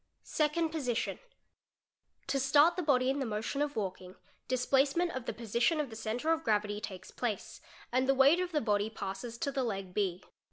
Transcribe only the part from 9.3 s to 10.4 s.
to the leg B.